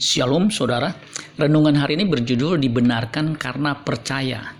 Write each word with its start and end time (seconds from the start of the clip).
Shalom 0.00 0.48
saudara, 0.48 0.96
renungan 1.36 1.76
hari 1.76 2.00
ini 2.00 2.08
berjudul 2.08 2.56
dibenarkan 2.56 3.36
karena 3.36 3.84
percaya. 3.84 4.56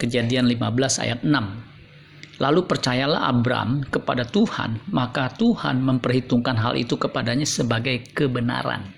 Kejadian 0.00 0.48
15 0.48 0.96
ayat 0.96 1.20
6. 1.20 2.40
Lalu 2.40 2.60
percayalah 2.64 3.28
Abram 3.28 3.84
kepada 3.84 4.24
Tuhan, 4.24 4.80
maka 4.88 5.28
Tuhan 5.36 5.76
memperhitungkan 5.84 6.56
hal 6.56 6.80
itu 6.80 6.96
kepadanya 6.96 7.44
sebagai 7.44 8.00
kebenaran. 8.16 8.88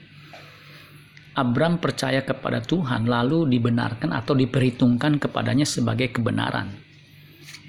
Abram 1.35 1.83
percaya 1.83 2.23
kepada 2.23 2.63
Tuhan 2.63 3.11
lalu 3.11 3.51
dibenarkan 3.51 4.15
atau 4.15 4.39
diperhitungkan 4.39 5.19
kepadanya 5.19 5.67
sebagai 5.67 6.15
kebenaran. 6.15 6.71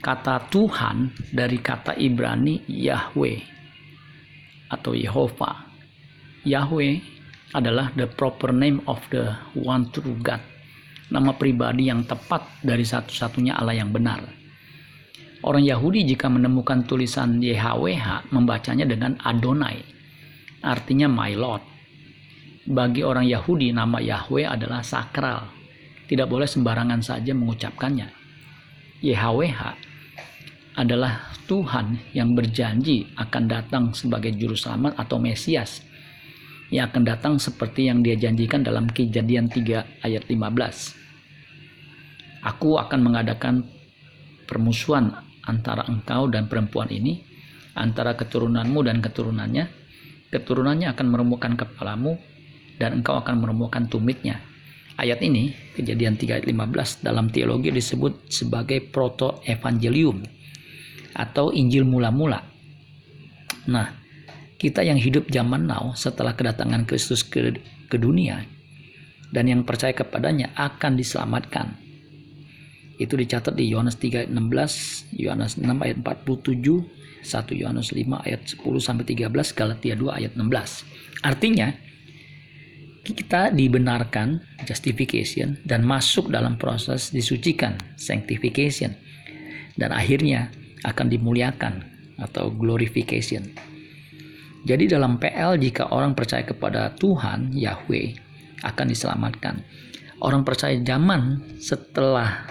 Kata 0.06 0.46
Tuhan 0.54 1.10
dari 1.34 1.58
kata 1.58 1.98
Ibrani 1.98 2.70
Yahweh 2.70 3.42
atau 4.70 4.94
Yehova. 4.94 5.74
Yahweh 6.46 7.15
adalah 7.54 7.94
the 7.94 8.10
proper 8.10 8.50
name 8.50 8.82
of 8.90 8.98
the 9.14 9.30
one 9.54 9.92
true 9.94 10.18
God. 10.24 10.42
Nama 11.12 11.32
pribadi 11.38 11.92
yang 11.92 12.02
tepat 12.08 12.66
dari 12.66 12.82
satu-satunya 12.82 13.54
Allah 13.54 13.78
yang 13.78 13.94
benar. 13.94 14.26
Orang 15.46 15.62
Yahudi 15.62 16.02
jika 16.10 16.26
menemukan 16.26 16.90
tulisan 16.90 17.38
YHWH 17.38 18.34
membacanya 18.34 18.90
dengan 18.90 19.14
Adonai. 19.22 19.78
Artinya 20.66 21.06
my 21.06 21.38
Lord. 21.38 21.62
Bagi 22.66 23.06
orang 23.06 23.30
Yahudi 23.30 23.70
nama 23.70 24.02
Yahweh 24.02 24.50
adalah 24.50 24.82
sakral. 24.82 25.46
Tidak 26.10 26.26
boleh 26.26 26.50
sembarangan 26.50 27.06
saja 27.06 27.38
mengucapkannya. 27.38 28.10
YHWH 29.06 29.62
adalah 30.82 31.30
Tuhan 31.46 32.10
yang 32.18 32.34
berjanji 32.34 33.14
akan 33.14 33.44
datang 33.46 33.84
sebagai 33.94 34.34
juru 34.34 34.58
selamat 34.58 34.98
atau 34.98 35.22
Mesias 35.22 35.86
yang 36.76 36.92
akan 36.92 37.08
datang 37.08 37.40
seperti 37.40 37.88
yang 37.88 38.04
dia 38.04 38.20
janjikan 38.20 38.60
dalam 38.60 38.92
kejadian 38.92 39.48
3 39.48 40.04
ayat 40.04 40.28
15. 40.28 40.36
Aku 42.44 42.76
akan 42.76 43.00
mengadakan 43.00 43.64
permusuhan 44.44 45.16
antara 45.48 45.88
engkau 45.88 46.28
dan 46.28 46.52
perempuan 46.52 46.92
ini, 46.92 47.24
antara 47.80 48.20
keturunanmu 48.20 48.84
dan 48.84 49.00
keturunannya. 49.00 49.88
Keturunannya 50.36 50.92
akan 50.92 51.08
meremukkan 51.08 51.56
kepalamu 51.56 52.20
dan 52.76 53.00
engkau 53.00 53.16
akan 53.24 53.40
meremukkan 53.40 53.88
tumitnya. 53.88 54.44
Ayat 55.00 55.24
ini, 55.24 55.56
kejadian 55.80 56.20
3 56.20 56.44
ayat 56.44 56.48
15 56.52 57.08
dalam 57.08 57.32
teologi 57.32 57.72
disebut 57.72 58.28
sebagai 58.28 58.84
proto-evangelium 58.84 60.28
atau 61.16 61.56
Injil 61.56 61.88
mula-mula. 61.88 62.44
Nah, 63.72 64.05
kita 64.66 64.82
yang 64.82 64.98
hidup 64.98 65.30
zaman 65.30 65.70
now 65.70 65.94
setelah 65.94 66.34
kedatangan 66.34 66.90
Kristus 66.90 67.22
ke, 67.22 67.62
ke 67.86 68.02
dunia 68.02 68.42
dan 69.30 69.46
yang 69.46 69.62
percaya 69.62 69.94
kepadanya 69.94 70.58
akan 70.58 70.98
diselamatkan. 70.98 71.78
Itu 72.98 73.14
dicatat 73.14 73.54
di 73.54 73.70
Yohanes 73.70 74.02
3 74.02 74.26
ayat 74.26 74.32
16, 74.34 75.14
Yohanes 75.22 75.62
6 75.62 75.70
ayat 75.70 75.98
47, 76.02 76.82
1 77.22 77.62
Yohanes 77.62 77.94
5 77.94 78.26
ayat 78.26 78.42
10 78.58 78.82
sampai 78.82 79.06
13, 79.06 79.54
Galatia 79.54 79.94
2 79.94 80.18
ayat 80.18 80.32
16. 80.34 81.22
Artinya 81.22 81.68
kita 83.06 83.54
dibenarkan 83.54 84.42
justification 84.66 85.62
dan 85.62 85.86
masuk 85.86 86.34
dalam 86.34 86.58
proses 86.58 87.14
disucikan 87.14 87.78
sanctification 88.02 88.98
dan 89.78 89.94
akhirnya 89.94 90.50
akan 90.82 91.06
dimuliakan 91.14 91.86
atau 92.18 92.50
glorification. 92.50 93.75
Jadi 94.66 94.90
dalam 94.90 95.22
PL 95.22 95.62
jika 95.62 95.94
orang 95.94 96.18
percaya 96.18 96.42
kepada 96.42 96.90
Tuhan 96.98 97.54
Yahweh 97.54 98.18
akan 98.66 98.86
diselamatkan. 98.90 99.62
Orang 100.26 100.42
percaya 100.42 100.74
zaman 100.82 101.38
setelah 101.62 102.50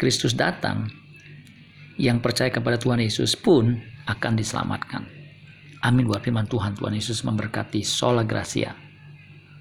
Kristus 0.00 0.32
datang 0.32 0.88
yang 2.00 2.24
percaya 2.24 2.48
kepada 2.48 2.80
Tuhan 2.80 3.04
Yesus 3.04 3.36
pun 3.36 3.76
akan 4.08 4.32
diselamatkan. 4.32 5.04
Amin 5.84 6.08
buat 6.08 6.24
firman 6.24 6.48
Tuhan. 6.48 6.72
Tuhan 6.72 6.96
Yesus 6.96 7.20
memberkati. 7.20 7.84
Sola 7.84 8.24
Gracia. 8.24 8.85